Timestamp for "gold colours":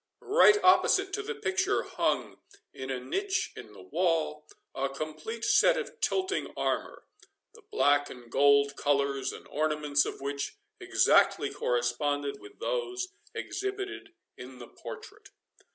8.31-9.31